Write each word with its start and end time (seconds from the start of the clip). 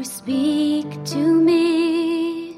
You 0.00 0.06
speak 0.06 1.04
to 1.12 1.18
me, 1.18 2.52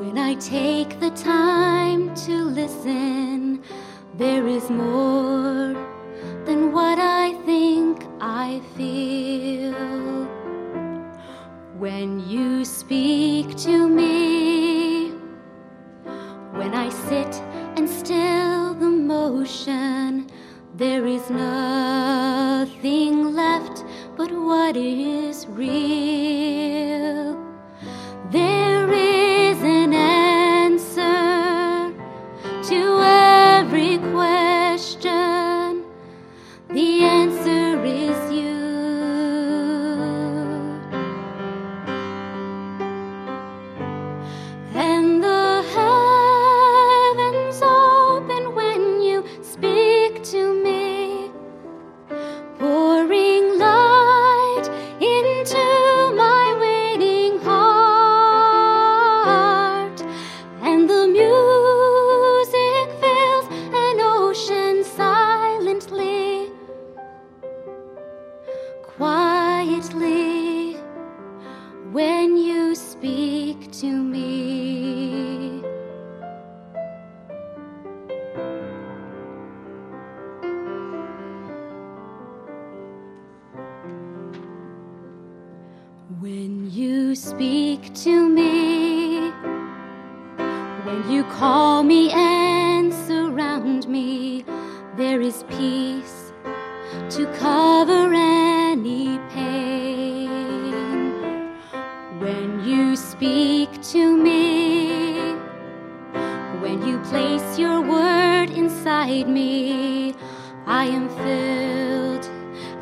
when 0.00 0.16
I 0.16 0.34
take 0.36 0.98
the 0.98 1.10
time 1.10 2.14
to 2.24 2.42
listen, 2.42 3.62
there 4.16 4.48
is 4.48 4.70
more 4.70 5.76
than 6.46 6.72
what 6.72 6.98
I 6.98 7.34
think 7.44 8.02
I 8.18 8.62
feel. 8.78 9.74
When 11.76 12.26
you 12.30 12.64
speak 12.64 13.54
to 13.68 13.86
me, 13.86 15.10
when 16.52 16.74
I 16.74 16.88
sit 16.88 17.34
and 17.76 17.86
still 17.86 18.72
the 18.72 18.88
motion, 18.88 20.30
there 20.74 21.06
is 21.06 21.28
nothing 21.28 23.34
left 23.34 23.43
what 24.44 24.76
is 24.76 25.46
real. 25.48 26.63
Quietly, 69.88 70.76
when 71.92 72.36
you 72.36 72.74
speak 72.74 73.70
to 73.72 73.86
me. 73.86 75.62
When 86.20 86.70
you 86.70 87.14
speak 87.14 87.94
to 87.94 88.28
me, 88.28 89.30
when 90.84 91.10
you 91.10 91.24
call 91.24 91.82
me 91.82 92.10
and 92.12 92.92
surround 92.92 93.86
me, 93.88 94.44
there 94.96 95.20
is 95.20 95.44
peace 95.48 95.83
you 102.94 102.98
speak 102.98 103.82
to 103.82 104.16
me, 104.16 105.18
when 106.62 106.86
you 106.86 106.96
place 107.10 107.58
your 107.58 107.80
word 107.80 108.50
inside 108.50 109.28
me, 109.28 110.14
I 110.64 110.84
am 110.84 111.08
filled 111.08 112.24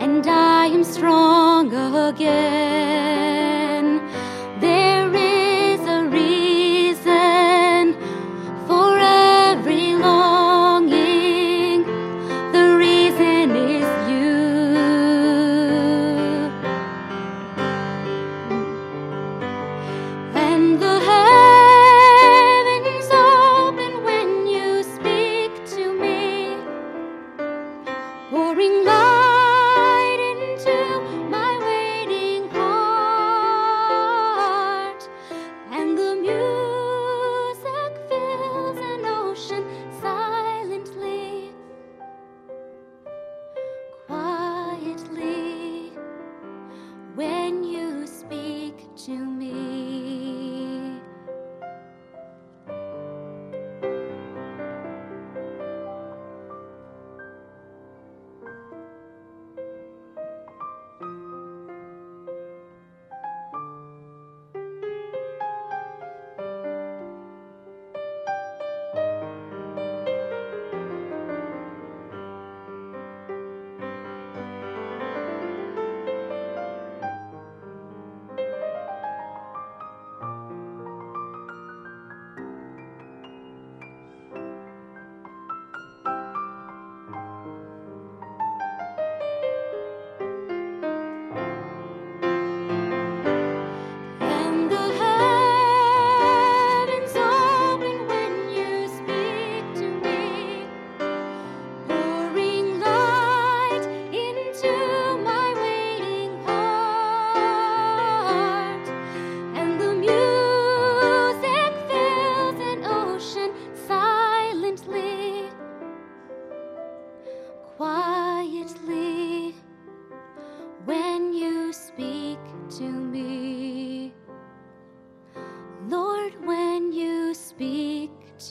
and 0.01 0.27
I 0.27 0.67
am 0.67 0.85
strong 0.85 1.73
again. 1.97 3.32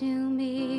To 0.01 0.07
me. 0.07 0.70